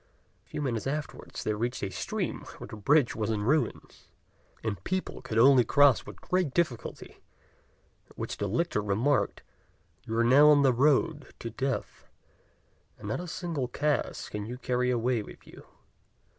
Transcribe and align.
A 0.47 0.49
few 0.49 0.63
minutes 0.63 0.87
afterwards 0.87 1.43
they 1.43 1.53
reached 1.53 1.83
a 1.83 1.91
stream 1.91 2.39
where 2.57 2.67
the 2.67 2.75
bridge 2.75 3.15
was 3.15 3.29
in 3.29 3.43
ruins, 3.43 4.07
and 4.63 4.83
people 4.83 5.21
could 5.21 5.37
only 5.37 5.63
cross 5.63 6.07
with 6.07 6.19
great 6.21 6.55
difficulty; 6.55 7.21
at 8.09 8.17
which 8.17 8.37
the 8.37 8.47
lictor 8.47 8.81
remarked, 8.81 9.43
"You 10.07 10.17
are 10.17 10.23
now 10.23 10.49
on 10.49 10.63
the 10.63 10.73
road 10.73 11.35
to 11.37 11.51
death, 11.51 12.07
and 12.97 13.09
not 13.09 13.19
a 13.19 13.27
single 13.27 13.67
cash 13.67 14.27
can 14.29 14.47
you 14.47 14.57
carry 14.57 14.89
away 14.89 15.21
with 15.21 15.45
you. 15.45 15.67